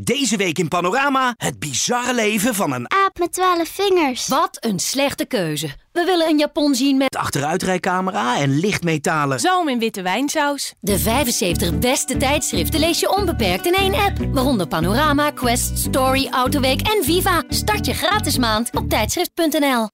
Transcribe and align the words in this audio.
Deze 0.00 0.36
week 0.36 0.58
in 0.58 0.68
Panorama 0.68 1.34
het 1.36 1.58
bizarre 1.58 2.14
leven 2.14 2.54
van 2.54 2.72
een 2.72 2.90
Aap 2.90 3.18
met 3.18 3.32
twaalf 3.32 3.68
vingers. 3.68 4.28
Wat 4.28 4.56
een 4.60 4.78
slechte 4.78 5.24
keuze. 5.24 5.66
We 5.92 6.04
willen 6.04 6.28
een 6.28 6.38
Japon 6.38 6.74
zien 6.74 6.96
met 6.96 7.16
achteruitrijcamera 7.16 8.38
en 8.38 8.58
lichtmetalen. 8.58 9.40
Zoom 9.40 9.68
in 9.68 9.78
witte 9.78 10.02
wijnsaus. 10.02 10.74
de 10.80 10.98
75 10.98 11.78
beste 11.78 12.16
tijdschriften 12.16 12.80
lees 12.80 13.00
je 13.00 13.16
onbeperkt 13.16 13.66
in 13.66 13.74
één 13.74 13.94
app. 13.94 14.18
Waaronder 14.32 14.68
Panorama, 14.68 15.30
Quest, 15.30 15.78
Story, 15.78 16.28
Autoweek 16.30 16.80
en 16.80 17.04
Viva. 17.04 17.42
Start 17.48 17.86
je 17.86 17.94
gratis 17.94 18.38
maand 18.38 18.76
op 18.76 18.88
tijdschrift.nl. 18.88 19.88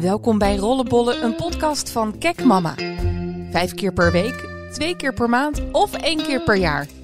Welkom 0.00 0.38
bij 0.38 0.56
Rollenbollen, 0.56 1.24
een 1.24 1.36
podcast 1.36 1.90
van 1.90 2.18
Kek 2.18 2.44
Mama. 2.44 2.74
Vijf 3.50 3.74
keer 3.74 3.92
per 3.92 4.12
week, 4.12 4.48
twee 4.72 4.96
keer 4.96 5.12
per 5.12 5.28
maand 5.28 5.62
of 5.72 5.92
één 5.92 6.22
keer 6.22 6.42
per 6.42 6.56
jaar. 6.56 6.95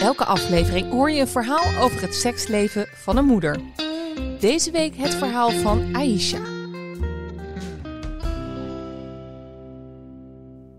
Elke 0.00 0.24
aflevering 0.24 0.90
hoor 0.90 1.10
je 1.10 1.20
een 1.20 1.28
verhaal 1.28 1.82
over 1.82 2.00
het 2.00 2.14
seksleven 2.14 2.88
van 2.94 3.16
een 3.16 3.24
moeder. 3.24 3.60
Deze 4.40 4.70
week 4.70 4.96
het 4.96 5.14
verhaal 5.14 5.50
van 5.50 5.94
Aisha. 5.96 6.40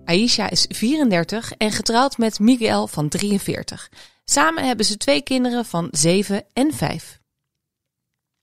Aisha 0.06 0.50
is 0.50 0.66
34 0.70 1.54
en 1.58 1.72
getrouwd 1.72 2.18
met 2.18 2.40
Miguel 2.40 2.88
van 2.88 3.10
43. 3.10 3.90
Samen 4.26 4.68
hebben 4.68 4.86
ze 4.86 4.98
twee 4.98 5.22
kinderen 5.22 5.66
van 5.66 5.88
7 5.92 6.44
en 6.54 6.74
5. 6.74 7.20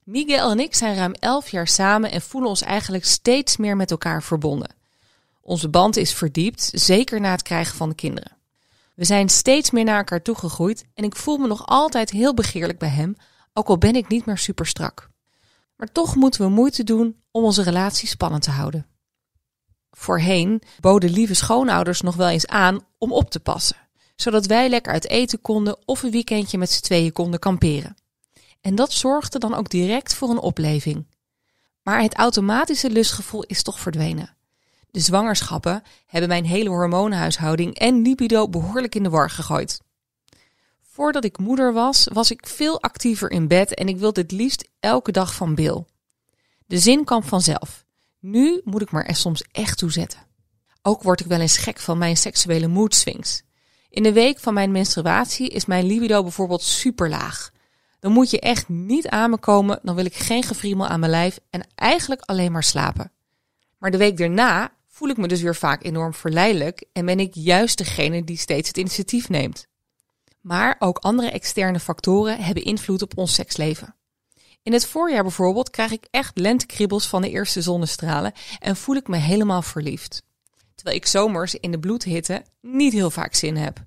Miguel 0.04 0.50
en 0.50 0.60
ik 0.60 0.74
zijn 0.74 0.96
ruim 0.96 1.12
11 1.12 1.50
jaar 1.50 1.68
samen 1.68 2.10
en 2.10 2.22
voelen 2.22 2.50
ons 2.50 2.62
eigenlijk 2.62 3.04
steeds 3.04 3.56
meer 3.56 3.76
met 3.76 3.90
elkaar 3.90 4.22
verbonden. 4.22 4.74
Onze 5.40 5.68
band 5.68 5.96
is 5.96 6.12
verdiept, 6.12 6.70
zeker 6.72 7.20
na 7.20 7.30
het 7.30 7.42
krijgen 7.42 7.76
van 7.76 7.88
de 7.88 7.94
kinderen. 7.94 8.41
We 9.02 9.08
zijn 9.08 9.28
steeds 9.28 9.70
meer 9.70 9.84
naar 9.84 9.98
elkaar 9.98 10.22
toegegroeid 10.22 10.84
en 10.94 11.04
ik 11.04 11.16
voel 11.16 11.38
me 11.38 11.46
nog 11.46 11.66
altijd 11.66 12.10
heel 12.10 12.34
begeerlijk 12.34 12.78
bij 12.78 12.88
hem, 12.88 13.16
ook 13.52 13.68
al 13.68 13.78
ben 13.78 13.94
ik 13.94 14.08
niet 14.08 14.26
meer 14.26 14.38
super 14.38 14.66
strak. 14.66 15.08
Maar 15.76 15.92
toch 15.92 16.16
moeten 16.16 16.40
we 16.40 16.48
moeite 16.48 16.84
doen 16.84 17.22
om 17.30 17.44
onze 17.44 17.62
relatie 17.62 18.08
spannend 18.08 18.42
te 18.42 18.50
houden. 18.50 18.86
Voorheen 19.90 20.62
boden 20.80 21.10
lieve 21.10 21.34
schoonouders 21.34 22.00
nog 22.00 22.16
wel 22.16 22.28
eens 22.28 22.46
aan 22.46 22.80
om 22.98 23.12
op 23.12 23.30
te 23.30 23.40
passen, 23.40 23.76
zodat 24.16 24.46
wij 24.46 24.68
lekker 24.68 24.92
uit 24.92 25.08
eten 25.08 25.40
konden 25.40 25.78
of 25.84 26.02
een 26.02 26.10
weekendje 26.10 26.58
met 26.58 26.70
z'n 26.70 26.82
tweeën 26.82 27.12
konden 27.12 27.40
kamperen. 27.40 27.96
En 28.60 28.74
dat 28.74 28.92
zorgde 28.92 29.38
dan 29.38 29.54
ook 29.54 29.70
direct 29.70 30.14
voor 30.14 30.30
een 30.30 30.38
opleving. 30.38 31.06
Maar 31.82 32.02
het 32.02 32.14
automatische 32.14 32.90
lustgevoel 32.90 33.42
is 33.42 33.62
toch 33.62 33.80
verdwenen. 33.80 34.36
De 34.92 35.00
zwangerschappen 35.00 35.82
hebben 36.06 36.28
mijn 36.28 36.44
hele 36.44 36.68
hormoonhuishouding 36.68 37.78
en 37.78 38.02
libido 38.02 38.48
behoorlijk 38.48 38.94
in 38.94 39.02
de 39.02 39.08
war 39.08 39.30
gegooid. 39.30 39.80
Voordat 40.82 41.24
ik 41.24 41.38
moeder 41.38 41.72
was, 41.72 42.08
was 42.12 42.30
ik 42.30 42.46
veel 42.46 42.82
actiever 42.82 43.30
in 43.30 43.48
bed 43.48 43.74
en 43.74 43.88
ik 43.88 43.98
wilde 43.98 44.20
het 44.20 44.30
liefst 44.32 44.68
elke 44.80 45.12
dag 45.12 45.34
van 45.34 45.54
Bill. 45.54 45.84
De 46.66 46.78
zin 46.78 47.04
kwam 47.04 47.22
vanzelf. 47.22 47.84
Nu 48.20 48.60
moet 48.64 48.82
ik 48.82 48.90
maar 48.90 49.04
er 49.04 49.16
soms 49.16 49.44
echt 49.52 49.78
toe 49.78 49.92
zetten. 49.92 50.20
Ook 50.82 51.02
word 51.02 51.20
ik 51.20 51.26
wel 51.26 51.40
eens 51.40 51.56
gek 51.56 51.78
van 51.78 51.98
mijn 51.98 52.16
seksuele 52.16 52.68
mood 52.68 52.94
swings. 52.94 53.42
In 53.90 54.02
de 54.02 54.12
week 54.12 54.38
van 54.38 54.54
mijn 54.54 54.72
menstruatie 54.72 55.48
is 55.48 55.64
mijn 55.64 55.86
libido 55.86 56.22
bijvoorbeeld 56.22 56.62
super 56.62 57.08
laag. 57.08 57.50
Dan 58.00 58.12
moet 58.12 58.30
je 58.30 58.40
echt 58.40 58.68
niet 58.68 59.08
aan 59.08 59.30
me 59.30 59.38
komen, 59.38 59.78
dan 59.82 59.94
wil 59.94 60.04
ik 60.04 60.14
geen 60.14 60.42
gefriemel 60.42 60.86
aan 60.86 61.00
mijn 61.00 61.12
lijf 61.12 61.38
en 61.50 61.66
eigenlijk 61.74 62.20
alleen 62.20 62.52
maar 62.52 62.62
slapen. 62.62 63.12
Maar 63.78 63.90
de 63.90 63.96
week 63.96 64.16
daarna 64.16 64.72
voel 65.02 65.10
ik 65.10 65.16
me 65.16 65.28
dus 65.28 65.42
weer 65.42 65.54
vaak 65.54 65.84
enorm 65.84 66.14
verleidelijk 66.14 66.84
en 66.92 67.04
ben 67.04 67.20
ik 67.20 67.34
juist 67.34 67.78
degene 67.78 68.24
die 68.24 68.36
steeds 68.36 68.68
het 68.68 68.76
initiatief 68.76 69.28
neemt. 69.28 69.66
Maar 70.40 70.76
ook 70.78 70.98
andere 70.98 71.30
externe 71.30 71.80
factoren 71.80 72.38
hebben 72.38 72.64
invloed 72.64 73.02
op 73.02 73.18
ons 73.18 73.34
seksleven. 73.34 73.94
In 74.62 74.72
het 74.72 74.86
voorjaar 74.86 75.22
bijvoorbeeld 75.22 75.70
krijg 75.70 75.90
ik 75.90 76.06
echt 76.10 76.38
lentekriebels 76.38 77.06
van 77.06 77.22
de 77.22 77.30
eerste 77.30 77.62
zonnestralen 77.62 78.32
en 78.58 78.76
voel 78.76 78.96
ik 78.96 79.08
me 79.08 79.16
helemaal 79.16 79.62
verliefd. 79.62 80.22
Terwijl 80.74 80.96
ik 80.96 81.06
zomers 81.06 81.54
in 81.54 81.70
de 81.70 81.78
bloedhitte 81.78 82.44
niet 82.60 82.92
heel 82.92 83.10
vaak 83.10 83.34
zin 83.34 83.56
heb. 83.56 83.84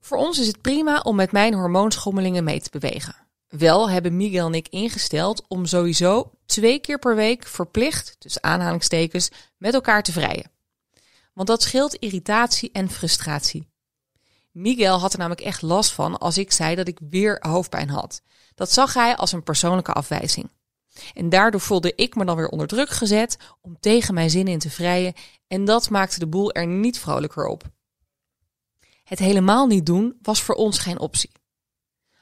Voor 0.00 0.18
ons 0.18 0.38
is 0.38 0.46
het 0.46 0.60
prima 0.60 1.00
om 1.00 1.16
met 1.16 1.32
mijn 1.32 1.54
hormoonschommelingen 1.54 2.44
mee 2.44 2.60
te 2.60 2.70
bewegen. 2.78 3.14
Wel 3.48 3.90
hebben 3.90 4.16
Miguel 4.16 4.46
en 4.46 4.54
ik 4.54 4.68
ingesteld 4.68 5.44
om 5.48 5.66
sowieso 5.66 6.30
twee 6.46 6.78
keer 6.78 6.98
per 6.98 7.14
week 7.14 7.46
verplicht, 7.46 8.16
dus 8.18 8.40
aanhalingstekens, 8.40 9.30
met 9.56 9.74
elkaar 9.74 10.02
te 10.02 10.12
vrijen. 10.12 10.50
Want 11.32 11.48
dat 11.48 11.62
scheelt 11.62 11.94
irritatie 11.94 12.70
en 12.72 12.90
frustratie. 12.90 13.68
Miguel 14.52 14.98
had 14.98 15.12
er 15.12 15.18
namelijk 15.18 15.46
echt 15.46 15.62
last 15.62 15.92
van 15.92 16.18
als 16.18 16.38
ik 16.38 16.52
zei 16.52 16.74
dat 16.74 16.88
ik 16.88 16.98
weer 17.10 17.36
hoofdpijn 17.40 17.88
had. 17.88 18.22
Dat 18.54 18.72
zag 18.72 18.94
hij 18.94 19.16
als 19.16 19.32
een 19.32 19.42
persoonlijke 19.42 19.92
afwijzing. 19.92 20.50
En 21.14 21.28
daardoor 21.28 21.60
voelde 21.60 21.94
ik 21.94 22.14
me 22.14 22.24
dan 22.24 22.36
weer 22.36 22.48
onder 22.48 22.66
druk 22.66 22.88
gezet 22.88 23.36
om 23.60 23.80
tegen 23.80 24.14
mijn 24.14 24.30
zin 24.30 24.48
in 24.48 24.58
te 24.58 24.70
vrijen 24.70 25.14
en 25.46 25.64
dat 25.64 25.90
maakte 25.90 26.18
de 26.18 26.26
boel 26.26 26.52
er 26.52 26.66
niet 26.66 26.98
vrolijker 26.98 27.46
op. 27.46 27.62
Het 29.04 29.18
helemaal 29.18 29.66
niet 29.66 29.86
doen 29.86 30.18
was 30.22 30.42
voor 30.42 30.54
ons 30.54 30.78
geen 30.78 30.98
optie. 30.98 31.30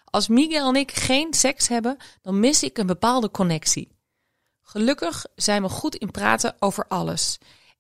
Als 0.04 0.28
Miguel 0.28 0.68
en 0.68 0.76
ik 0.76 0.92
geen 0.92 1.34
seks 1.34 1.68
hebben, 1.68 1.96
dan 2.22 2.40
mis 2.40 2.62
ik 2.62 2.78
een 2.78 2.86
bepaalde 2.86 3.30
connectie. 3.30 3.93
Gelukkig 4.64 5.26
zijn 5.34 5.62
we 5.62 5.68
goed 5.68 5.94
in 5.94 6.10
praten 6.10 6.54
over 6.58 6.84
alles. 6.88 7.38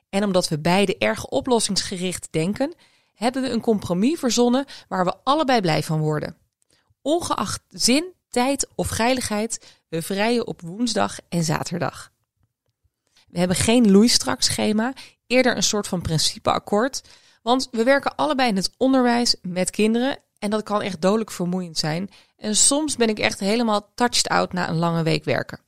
En 0.08 0.24
omdat 0.24 0.48
we 0.48 0.58
beide 0.58 0.98
erg 0.98 1.26
oplossingsgericht 1.26 2.28
denken, 2.30 2.74
hebben 3.14 3.42
we 3.42 3.50
een 3.50 3.60
compromis 3.60 4.18
verzonnen 4.18 4.64
waar 4.88 5.04
we 5.04 5.14
allebei 5.24 5.60
blij 5.60 5.82
van 5.82 6.00
worden. 6.00 6.36
Ongeacht 7.02 7.62
zin, 7.70 8.12
tijd 8.30 8.68
of 8.74 8.88
geiligheid, 8.88 9.80
we 9.88 10.02
vrijen 10.02 10.46
op 10.46 10.60
woensdag 10.60 11.18
en 11.28 11.44
zaterdag. 11.44 12.12
We 13.28 13.38
hebben 13.38 13.56
geen 13.56 13.90
loeistrak 13.90 14.42
schema, 14.42 14.92
eerder 15.26 15.56
een 15.56 15.62
soort 15.62 15.88
van 15.88 16.02
principeakkoord, 16.02 17.02
want 17.42 17.68
we 17.70 17.82
werken 17.84 18.14
allebei 18.16 18.48
in 18.48 18.56
het 18.56 18.70
onderwijs 18.76 19.36
met 19.42 19.70
kinderen 19.70 20.18
en 20.38 20.50
dat 20.50 20.62
kan 20.62 20.82
echt 20.82 21.00
dodelijk 21.00 21.30
vermoeiend 21.30 21.78
zijn. 21.78 22.10
En 22.36 22.56
soms 22.56 22.96
ben 22.96 23.08
ik 23.08 23.18
echt 23.18 23.40
helemaal 23.40 23.92
touched 23.94 24.28
out 24.28 24.52
na 24.52 24.68
een 24.68 24.78
lange 24.78 25.02
week 25.02 25.24
werken. 25.24 25.63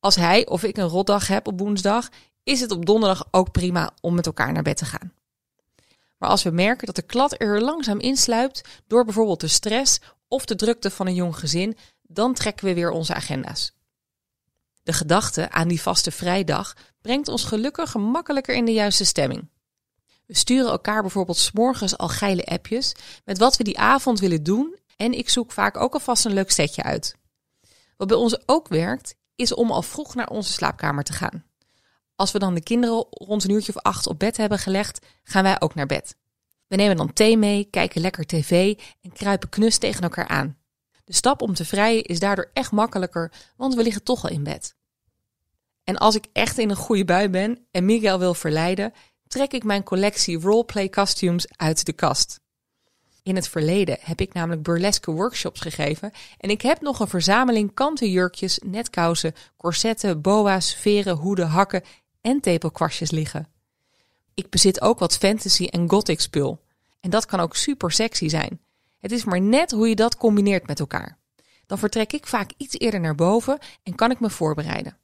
Als 0.00 0.16
hij 0.16 0.46
of 0.46 0.62
ik 0.62 0.76
een 0.76 0.88
rotdag 0.88 1.26
heb 1.26 1.46
op 1.46 1.58
woensdag, 1.58 2.08
is 2.42 2.60
het 2.60 2.70
op 2.70 2.86
donderdag 2.86 3.28
ook 3.30 3.50
prima 3.50 3.90
om 4.00 4.14
met 4.14 4.26
elkaar 4.26 4.52
naar 4.52 4.62
bed 4.62 4.76
te 4.76 4.84
gaan. 4.84 5.12
Maar 6.18 6.28
als 6.28 6.42
we 6.42 6.50
merken 6.50 6.86
dat 6.86 6.96
de 6.96 7.02
klad 7.02 7.40
er 7.40 7.62
langzaam 7.62 7.98
insluipt 7.98 8.68
door 8.86 9.04
bijvoorbeeld 9.04 9.40
de 9.40 9.48
stress 9.48 10.00
of 10.28 10.44
de 10.44 10.54
drukte 10.54 10.90
van 10.90 11.06
een 11.06 11.14
jong 11.14 11.36
gezin, 11.36 11.76
dan 12.02 12.34
trekken 12.34 12.66
we 12.66 12.74
weer 12.74 12.90
onze 12.90 13.14
agenda's. 13.14 13.72
De 14.82 14.92
gedachte 14.92 15.50
aan 15.50 15.68
die 15.68 15.82
vaste 15.82 16.10
vrijdag 16.10 16.76
brengt 17.00 17.28
ons 17.28 17.44
gelukkig 17.44 17.90
gemakkelijker 17.90 18.54
in 18.54 18.64
de 18.64 18.72
juiste 18.72 19.04
stemming. 19.04 19.48
We 20.26 20.36
sturen 20.36 20.70
elkaar 20.70 21.02
bijvoorbeeld 21.02 21.36
s'morgens 21.36 21.96
al 21.96 22.08
geile 22.08 22.44
appjes 22.44 22.94
met 23.24 23.38
wat 23.38 23.56
we 23.56 23.64
die 23.64 23.78
avond 23.78 24.20
willen 24.20 24.42
doen 24.42 24.76
en 24.96 25.12
ik 25.12 25.28
zoek 25.28 25.52
vaak 25.52 25.76
ook 25.76 25.94
alvast 25.94 26.24
een 26.24 26.32
leuk 26.32 26.50
setje 26.50 26.82
uit. 26.82 27.14
Wat 27.96 28.08
bij 28.08 28.16
ons 28.16 28.48
ook 28.48 28.68
werkt, 28.68 29.14
is 29.40 29.54
om 29.54 29.70
al 29.70 29.82
vroeg 29.82 30.14
naar 30.14 30.28
onze 30.28 30.52
slaapkamer 30.52 31.04
te 31.04 31.12
gaan. 31.12 31.44
Als 32.16 32.32
we 32.32 32.38
dan 32.38 32.54
de 32.54 32.62
kinderen 32.62 33.06
rond 33.10 33.44
een 33.44 33.50
uurtje 33.50 33.74
of 33.74 33.82
acht 33.82 34.06
op 34.06 34.18
bed 34.18 34.36
hebben 34.36 34.58
gelegd, 34.58 35.06
gaan 35.22 35.42
wij 35.42 35.60
ook 35.60 35.74
naar 35.74 35.86
bed. 35.86 36.16
We 36.66 36.76
nemen 36.76 36.96
dan 36.96 37.12
thee 37.12 37.36
mee, 37.36 37.64
kijken 37.64 38.00
lekker 38.00 38.26
tv 38.26 38.78
en 39.00 39.12
kruipen 39.12 39.48
knus 39.48 39.78
tegen 39.78 40.02
elkaar 40.02 40.28
aan. 40.28 40.58
De 41.04 41.14
stap 41.14 41.42
om 41.42 41.54
te 41.54 41.64
vrijen 41.64 42.04
is 42.04 42.18
daardoor 42.18 42.50
echt 42.52 42.72
makkelijker, 42.72 43.32
want 43.56 43.74
we 43.74 43.82
liggen 43.82 44.02
toch 44.02 44.24
al 44.24 44.30
in 44.30 44.42
bed. 44.42 44.74
En 45.84 45.96
als 45.96 46.14
ik 46.14 46.26
echt 46.32 46.58
in 46.58 46.70
een 46.70 46.76
goede 46.76 47.04
bui 47.04 47.28
ben 47.28 47.66
en 47.70 47.84
Miguel 47.84 48.18
wil 48.18 48.34
verleiden, 48.34 48.92
trek 49.26 49.52
ik 49.52 49.64
mijn 49.64 49.82
collectie 49.82 50.40
roleplay 50.40 50.88
costumes 50.88 51.48
uit 51.56 51.86
de 51.86 51.92
kast. 51.92 52.40
In 53.22 53.34
het 53.34 53.48
verleden 53.48 53.98
heb 54.00 54.20
ik 54.20 54.32
namelijk 54.32 54.62
burlesque 54.62 55.12
workshops 55.12 55.60
gegeven 55.60 56.12
en 56.38 56.50
ik 56.50 56.62
heb 56.62 56.80
nog 56.80 57.00
een 57.00 57.08
verzameling 57.08 57.74
kanten 57.74 58.10
jurkjes, 58.10 58.58
netkousen, 58.64 59.34
corsetten, 59.56 60.20
boa's, 60.20 60.74
veren, 60.74 61.16
hoeden, 61.16 61.46
hakken 61.46 61.82
en 62.20 62.40
tepelkwastjes 62.40 63.10
liggen. 63.10 63.48
Ik 64.34 64.50
bezit 64.50 64.80
ook 64.80 64.98
wat 64.98 65.16
fantasy 65.16 65.64
en 65.64 65.90
gothic 65.90 66.20
spul. 66.20 66.60
En 67.00 67.10
dat 67.10 67.26
kan 67.26 67.40
ook 67.40 67.56
super 67.56 67.92
sexy 67.92 68.28
zijn. 68.28 68.60
Het 68.98 69.12
is 69.12 69.24
maar 69.24 69.40
net 69.40 69.70
hoe 69.70 69.88
je 69.88 69.94
dat 69.94 70.16
combineert 70.16 70.66
met 70.66 70.80
elkaar. 70.80 71.18
Dan 71.66 71.78
vertrek 71.78 72.12
ik 72.12 72.26
vaak 72.26 72.50
iets 72.56 72.78
eerder 72.78 73.00
naar 73.00 73.14
boven 73.14 73.58
en 73.82 73.94
kan 73.94 74.10
ik 74.10 74.20
me 74.20 74.30
voorbereiden. 74.30 74.96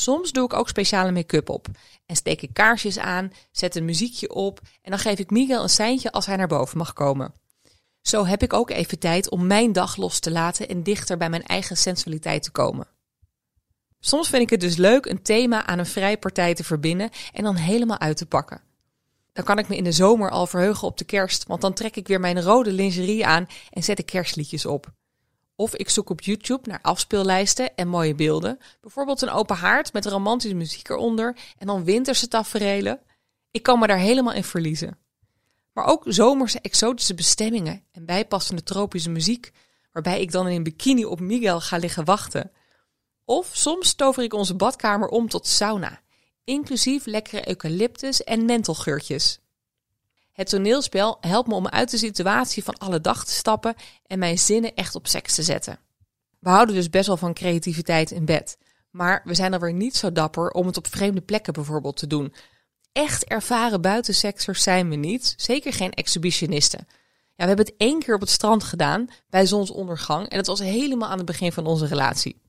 Soms 0.00 0.32
doe 0.32 0.44
ik 0.44 0.52
ook 0.52 0.68
speciale 0.68 1.12
make-up 1.12 1.48
op 1.48 1.66
en 2.06 2.16
steek 2.16 2.42
ik 2.42 2.52
kaarsjes 2.52 2.98
aan, 2.98 3.32
zet 3.52 3.76
een 3.76 3.84
muziekje 3.84 4.34
op 4.34 4.60
en 4.82 4.90
dan 4.90 4.98
geef 4.98 5.18
ik 5.18 5.30
Miguel 5.30 5.62
een 5.62 5.68
seintje 5.68 6.12
als 6.12 6.26
hij 6.26 6.36
naar 6.36 6.46
boven 6.46 6.78
mag 6.78 6.92
komen. 6.92 7.34
Zo 8.00 8.26
heb 8.26 8.42
ik 8.42 8.52
ook 8.52 8.70
even 8.70 8.98
tijd 8.98 9.30
om 9.30 9.46
mijn 9.46 9.72
dag 9.72 9.96
los 9.96 10.18
te 10.18 10.30
laten 10.30 10.68
en 10.68 10.82
dichter 10.82 11.16
bij 11.16 11.30
mijn 11.30 11.44
eigen 11.44 11.76
sensualiteit 11.76 12.42
te 12.42 12.50
komen. 12.50 12.86
Soms 14.00 14.28
vind 14.28 14.42
ik 14.42 14.50
het 14.50 14.60
dus 14.60 14.76
leuk 14.76 15.06
een 15.06 15.22
thema 15.22 15.66
aan 15.66 15.78
een 15.78 15.86
vrije 15.86 16.18
partij 16.18 16.54
te 16.54 16.64
verbinden 16.64 17.10
en 17.32 17.44
dan 17.44 17.56
helemaal 17.56 17.98
uit 17.98 18.16
te 18.16 18.26
pakken. 18.26 18.62
Dan 19.32 19.44
kan 19.44 19.58
ik 19.58 19.68
me 19.68 19.76
in 19.76 19.84
de 19.84 19.92
zomer 19.92 20.30
al 20.30 20.46
verheugen 20.46 20.88
op 20.88 20.98
de 20.98 21.04
kerst, 21.04 21.46
want 21.46 21.60
dan 21.60 21.74
trek 21.74 21.96
ik 21.96 22.08
weer 22.08 22.20
mijn 22.20 22.42
rode 22.42 22.72
lingerie 22.72 23.26
aan 23.26 23.46
en 23.70 23.84
zet 23.84 23.98
ik 23.98 24.06
kerstliedjes 24.06 24.66
op. 24.66 24.92
Of 25.60 25.74
ik 25.74 25.88
zoek 25.88 26.10
op 26.10 26.20
YouTube 26.20 26.68
naar 26.68 26.78
afspeellijsten 26.82 27.76
en 27.76 27.88
mooie 27.88 28.14
beelden. 28.14 28.58
Bijvoorbeeld 28.80 29.22
een 29.22 29.30
open 29.30 29.56
haard 29.56 29.92
met 29.92 30.06
romantische 30.06 30.56
muziek 30.56 30.88
eronder 30.88 31.36
en 31.58 31.66
dan 31.66 31.84
winterse 31.84 32.28
taferelen. 32.28 33.00
Ik 33.50 33.62
kan 33.62 33.78
me 33.78 33.86
daar 33.86 33.98
helemaal 33.98 34.32
in 34.32 34.44
verliezen. 34.44 34.98
Maar 35.72 35.84
ook 35.84 36.04
zomerse 36.06 36.60
exotische 36.60 37.14
bestemmingen 37.14 37.84
en 37.92 38.04
bijpassende 38.04 38.62
tropische 38.62 39.10
muziek, 39.10 39.52
waarbij 39.92 40.20
ik 40.20 40.32
dan 40.32 40.48
in 40.48 40.56
een 40.56 40.62
bikini 40.62 41.04
op 41.04 41.20
Miguel 41.20 41.60
ga 41.60 41.76
liggen 41.76 42.04
wachten. 42.04 42.50
Of 43.24 43.50
soms 43.52 43.94
tover 43.94 44.22
ik 44.22 44.34
onze 44.34 44.54
badkamer 44.54 45.08
om 45.08 45.28
tot 45.28 45.46
sauna, 45.46 46.00
inclusief 46.44 47.06
lekkere 47.06 47.48
eucalyptus 47.48 48.24
en 48.24 48.44
mentelgeurtjes. 48.44 49.40
Het 50.38 50.48
toneelspel 50.48 51.16
helpt 51.20 51.48
me 51.48 51.54
om 51.54 51.68
uit 51.68 51.90
de 51.90 51.96
situatie 51.96 52.64
van 52.64 52.78
alle 52.78 53.00
dag 53.00 53.24
te 53.24 53.32
stappen 53.32 53.74
en 54.06 54.18
mijn 54.18 54.38
zinnen 54.38 54.74
echt 54.74 54.94
op 54.94 55.06
seks 55.06 55.34
te 55.34 55.42
zetten. 55.42 55.78
We 56.38 56.48
houden 56.48 56.74
dus 56.74 56.90
best 56.90 57.06
wel 57.06 57.16
van 57.16 57.34
creativiteit 57.34 58.10
in 58.10 58.24
bed, 58.24 58.58
maar 58.90 59.22
we 59.24 59.34
zijn 59.34 59.52
er 59.52 59.60
weer 59.60 59.72
niet 59.72 59.96
zo 59.96 60.12
dapper 60.12 60.50
om 60.50 60.66
het 60.66 60.76
op 60.76 60.86
vreemde 60.86 61.20
plekken 61.20 61.52
bijvoorbeeld 61.52 61.96
te 61.96 62.06
doen. 62.06 62.34
Echt 62.92 63.24
ervaren 63.24 63.80
buitenseksers 63.80 64.62
zijn 64.62 64.88
we 64.88 64.96
niet, 64.96 65.34
zeker 65.36 65.72
geen 65.72 65.92
exhibitionisten. 65.92 66.86
Ja, 66.88 66.94
we 67.34 67.44
hebben 67.44 67.66
het 67.66 67.74
één 67.76 67.98
keer 67.98 68.14
op 68.14 68.20
het 68.20 68.30
strand 68.30 68.64
gedaan 68.64 69.08
bij 69.30 69.46
zonsondergang 69.46 70.28
en 70.28 70.36
dat 70.36 70.46
was 70.46 70.60
helemaal 70.60 71.08
aan 71.08 71.16
het 71.16 71.26
begin 71.26 71.52
van 71.52 71.66
onze 71.66 71.86
relatie. 71.86 72.40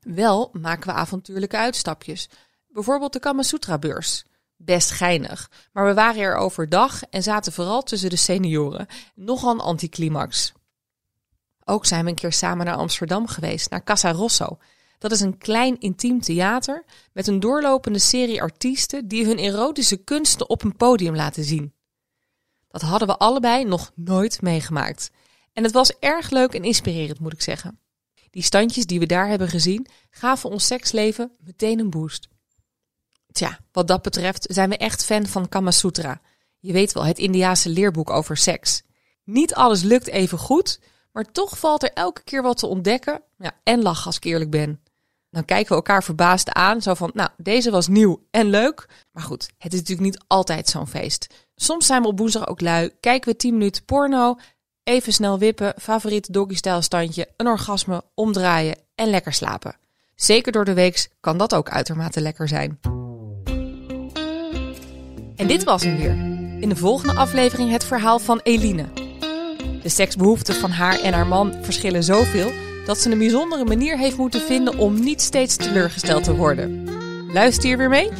Wel 0.00 0.50
maken 0.52 0.86
we 0.86 0.92
avontuurlijke 0.92 1.56
uitstapjes, 1.56 2.28
bijvoorbeeld 2.68 3.12
de 3.12 3.18
Kamasutra-beurs 3.18 4.24
best 4.64 4.90
geinig. 4.90 5.50
Maar 5.72 5.86
we 5.86 5.94
waren 5.94 6.22
er 6.22 6.36
overdag 6.36 7.02
en 7.02 7.22
zaten 7.22 7.52
vooral 7.52 7.82
tussen 7.82 8.10
de 8.10 8.16
senioren. 8.16 8.86
Nogal 9.14 9.52
een 9.52 9.60
anticlimax. 9.60 10.52
Ook 11.64 11.86
zijn 11.86 12.04
we 12.04 12.10
een 12.10 12.16
keer 12.16 12.32
samen 12.32 12.66
naar 12.66 12.74
Amsterdam 12.74 13.26
geweest, 13.26 13.70
naar 13.70 13.84
Casa 13.84 14.12
Rosso. 14.12 14.58
Dat 14.98 15.12
is 15.12 15.20
een 15.20 15.38
klein 15.38 15.80
intiem 15.80 16.20
theater 16.20 16.84
met 17.12 17.26
een 17.26 17.40
doorlopende 17.40 17.98
serie 17.98 18.42
artiesten 18.42 19.08
die 19.08 19.26
hun 19.26 19.38
erotische 19.38 19.96
kunsten 19.96 20.48
op 20.48 20.62
een 20.62 20.76
podium 20.76 21.16
laten 21.16 21.44
zien. 21.44 21.74
Dat 22.68 22.80
hadden 22.80 23.08
we 23.08 23.16
allebei 23.16 23.64
nog 23.64 23.92
nooit 23.94 24.42
meegemaakt. 24.42 25.10
En 25.52 25.62
het 25.62 25.72
was 25.72 25.98
erg 25.98 26.30
leuk 26.30 26.54
en 26.54 26.64
inspirerend, 26.64 27.20
moet 27.20 27.32
ik 27.32 27.42
zeggen. 27.42 27.78
Die 28.30 28.42
standjes 28.42 28.86
die 28.86 28.98
we 28.98 29.06
daar 29.06 29.28
hebben 29.28 29.48
gezien 29.48 29.86
gaven 30.10 30.50
ons 30.50 30.66
seksleven 30.66 31.32
meteen 31.38 31.78
een 31.78 31.90
boost. 31.90 32.28
Tja, 33.40 33.58
wat 33.72 33.88
dat 33.88 34.02
betreft 34.02 34.46
zijn 34.48 34.68
we 34.68 34.76
echt 34.76 35.04
fan 35.04 35.26
van 35.26 35.48
Kama 35.48 35.70
Sutra. 35.70 36.20
Je 36.58 36.72
weet 36.72 36.92
wel, 36.92 37.04
het 37.04 37.18
Indiaanse 37.18 37.68
leerboek 37.68 38.10
over 38.10 38.36
seks. 38.36 38.82
Niet 39.24 39.54
alles 39.54 39.82
lukt 39.82 40.06
even 40.06 40.38
goed, 40.38 40.80
maar 41.12 41.32
toch 41.32 41.58
valt 41.58 41.82
er 41.82 41.92
elke 41.92 42.22
keer 42.22 42.42
wat 42.42 42.58
te 42.58 42.66
ontdekken. 42.66 43.22
Ja, 43.38 43.52
en 43.64 43.82
lachen 43.82 44.06
als 44.06 44.16
ik 44.16 44.24
eerlijk 44.24 44.50
ben. 44.50 44.82
Dan 45.30 45.44
kijken 45.44 45.68
we 45.68 45.74
elkaar 45.74 46.04
verbaasd 46.04 46.52
aan, 46.52 46.82
zo 46.82 46.94
van, 46.94 47.10
nou, 47.14 47.30
deze 47.36 47.70
was 47.70 47.88
nieuw 47.88 48.26
en 48.30 48.46
leuk. 48.46 48.88
Maar 49.12 49.22
goed, 49.22 49.50
het 49.58 49.72
is 49.72 49.78
natuurlijk 49.78 50.06
niet 50.06 50.24
altijd 50.26 50.68
zo'n 50.68 50.88
feest. 50.88 51.26
Soms 51.54 51.86
zijn 51.86 52.02
we 52.02 52.08
op 52.08 52.18
woensdag 52.18 52.46
ook 52.46 52.60
lui, 52.60 52.90
kijken 53.00 53.30
we 53.30 53.36
10 53.36 53.52
minuten 53.52 53.84
porno, 53.84 54.36
even 54.84 55.12
snel 55.12 55.38
wippen, 55.38 55.74
favoriete 55.78 56.32
doggy-stijl 56.32 56.82
standje, 56.82 57.28
een 57.36 57.48
orgasme, 57.48 58.02
omdraaien 58.14 58.78
en 58.94 59.10
lekker 59.10 59.32
slapen. 59.32 59.76
Zeker 60.14 60.52
door 60.52 60.64
de 60.64 60.74
weeks 60.74 61.08
kan 61.20 61.38
dat 61.38 61.54
ook 61.54 61.70
uitermate 61.70 62.20
lekker 62.20 62.48
zijn. 62.48 62.99
En 65.40 65.46
dit 65.46 65.64
was 65.64 65.84
hem 65.84 65.96
weer. 65.96 66.16
In 66.62 66.68
de 66.68 66.76
volgende 66.76 67.14
aflevering 67.14 67.70
het 67.70 67.84
verhaal 67.84 68.18
van 68.18 68.40
Eline. 68.42 68.84
De 69.82 69.88
seksbehoeften 69.88 70.54
van 70.54 70.70
haar 70.70 71.00
en 71.00 71.12
haar 71.12 71.26
man 71.26 71.54
verschillen 71.62 72.02
zoveel 72.02 72.50
dat 72.86 72.98
ze 72.98 73.10
een 73.10 73.18
bijzondere 73.18 73.64
manier 73.64 73.98
heeft 73.98 74.16
moeten 74.16 74.40
vinden 74.40 74.78
om 74.78 75.00
niet 75.00 75.20
steeds 75.20 75.56
teleurgesteld 75.56 76.24
te 76.24 76.34
worden. 76.36 76.88
Luister 77.32 77.64
hier 77.64 77.78
weer 77.78 77.88
mee? 77.88 78.10